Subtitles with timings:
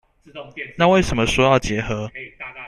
[0.79, 2.11] 那為什麼說要結合